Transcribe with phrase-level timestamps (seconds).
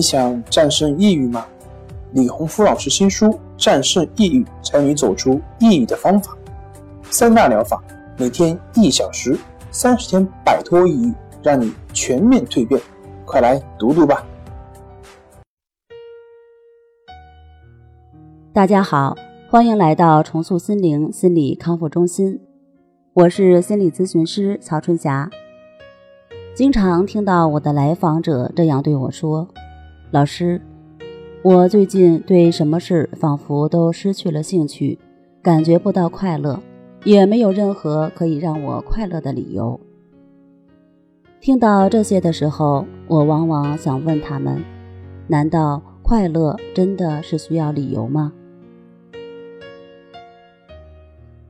[0.00, 1.44] 你想战胜抑郁吗？
[2.12, 3.26] 李洪福老师新书
[3.58, 6.32] 《战胜抑郁，教你走出抑郁的方法》，
[7.10, 7.84] 三大疗法，
[8.16, 9.38] 每天一小时，
[9.70, 12.80] 三十天摆脱抑郁，让你全面蜕变。
[13.26, 14.24] 快来读读吧！
[18.54, 19.14] 大家好，
[19.50, 22.40] 欢迎来到重塑心灵心理康复中心，
[23.12, 25.28] 我是心理咨询师曹春霞。
[26.54, 29.46] 经常听到我的来访者这样对我说。
[30.12, 30.60] 老师，
[31.44, 34.98] 我最近对什么事仿佛都失去了兴趣，
[35.40, 36.60] 感觉不到快乐，
[37.04, 39.78] 也没有任何可以让我快乐的理由。
[41.40, 44.60] 听到这些的时候，我往往想问他们：
[45.28, 48.32] 难道快乐真的是需要理由吗？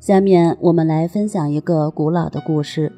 [0.00, 2.92] 下面我们来分享一个古老的故事。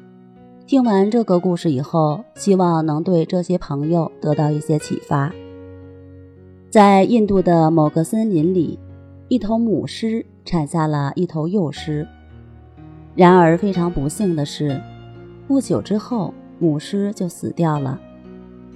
[0.67, 5.33] 听完这个故事以后，希望能对这些朋友得到一些启发。
[6.73, 8.79] 在印度的某个森林里，
[9.27, 12.07] 一头母狮产下了一头幼狮。
[13.13, 14.81] 然而，非常不幸的是，
[15.47, 18.01] 不久之后，母狮就死掉了，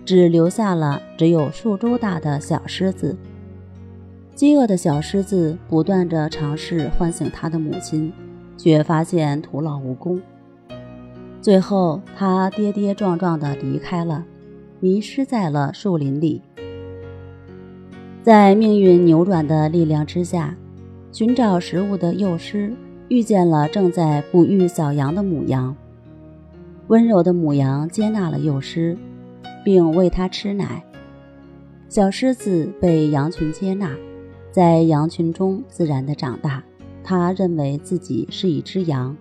[0.06, 3.18] 只留下了只有数周大的小狮子。
[4.36, 8.14] 饥饿的小狮子不断地尝试唤醒它的母亲，
[8.60, 10.22] 却发现徒劳无功。
[11.42, 14.24] 最后，它跌跌撞撞地离开了，
[14.80, 16.44] 迷失在了树林里。
[18.28, 20.54] 在命运扭转的力量之下，
[21.14, 22.74] 寻找食物的幼狮
[23.08, 25.74] 遇见了正在哺育小羊的母羊。
[26.88, 28.98] 温柔的母羊接纳了幼狮，
[29.64, 30.84] 并喂它吃奶。
[31.88, 33.96] 小狮子被羊群接纳，
[34.52, 36.62] 在羊群中自然的长大。
[37.06, 39.16] 它认为自己是一只羊，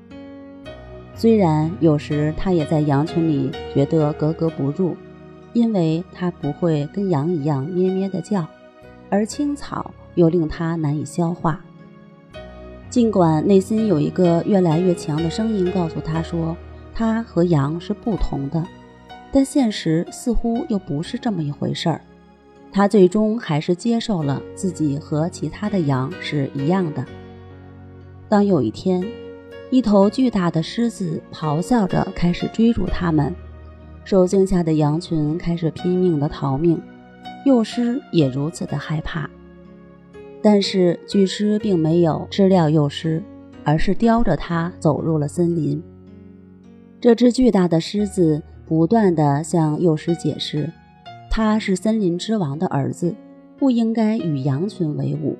[1.14, 4.96] 虽然有时它也在羊群里觉得格格不入，
[5.52, 8.44] 因为它不会跟羊一样咩咩的叫。
[9.08, 11.60] 而青草又令他难以消化。
[12.88, 16.56] 尽管内心有一个越来越强的声音告诉他说，
[16.94, 18.64] 他和羊是不同的，
[19.30, 22.00] 但现实似乎又不是这么一回事儿。
[22.72, 27.04] 他最终还是接受了自己和其他的羊是一样的。
[28.28, 29.02] 当有一天，
[29.70, 33.34] 一头巨大的狮子咆哮着开始追逐他们，
[34.04, 36.80] 受惊吓的羊群开始拼命的逃命。
[37.46, 39.30] 幼狮也如此的害怕，
[40.42, 43.22] 但是巨狮并没有吃掉幼狮，
[43.62, 45.80] 而是叼着它走入了森林。
[47.00, 50.68] 这只巨大的狮子不断地向幼狮解释，
[51.30, 53.14] 它是森林之王的儿子，
[53.56, 55.36] 不应该与羊群为伍。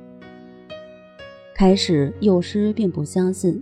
[1.56, 3.60] 开始，幼狮并不相信，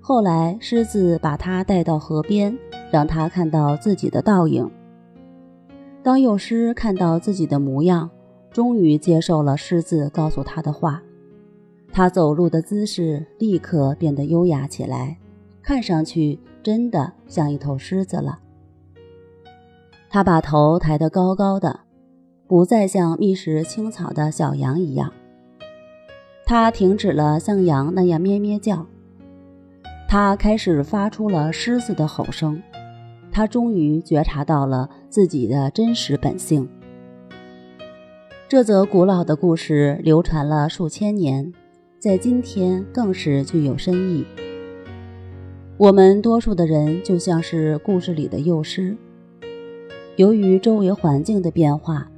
[0.00, 2.58] 后来狮子把它带到河边，
[2.90, 4.68] 让它看到自己的倒影。
[6.06, 8.08] 当幼狮看到自己的模样，
[8.52, 11.02] 终于接受了狮子告诉他的话。
[11.90, 15.18] 他走路的姿势立刻变得优雅起来，
[15.64, 18.38] 看上去真的像一头狮子了。
[20.08, 21.80] 他把头抬得高高的，
[22.46, 25.12] 不再像觅食青草的小羊一样。
[26.44, 28.86] 他停止了像羊那样咩咩叫，
[30.06, 32.62] 他开始发出了狮子的吼声。
[33.32, 36.68] 他终于觉察到了自己的真实本性。
[38.48, 41.52] 这则古老的故事流传了数千年，
[41.98, 44.24] 在今天更是具有深意。
[45.76, 48.96] 我们多数的人就像是故事里的幼狮，
[50.16, 52.08] 由于周围环境的变化，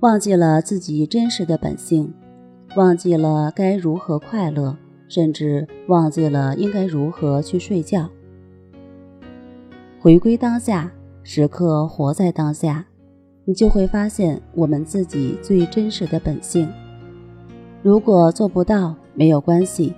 [0.00, 2.12] 忘记了自己真实的本性，
[2.76, 4.76] 忘记了该如何快乐，
[5.08, 8.08] 甚至忘记了应该如何去睡觉。
[9.98, 10.92] 回归当下，
[11.28, 12.86] 时刻活在当下，
[13.44, 16.68] 你就会发现我们自己最真实的本性。
[17.82, 19.92] 如果做不到，没有关系，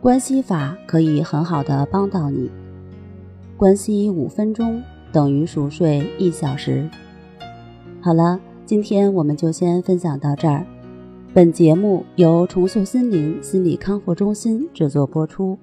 [0.00, 2.50] 关系法可以很好的帮到你。
[3.58, 4.82] 关系五分钟
[5.12, 6.88] 等于熟睡一小时。
[8.00, 10.64] 好了，今天我们就先分享到这儿。
[11.34, 15.58] 本节目由重塑心灵心理康复中心制作播出。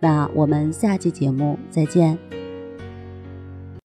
[0.00, 2.39] 那我们下期节目再见。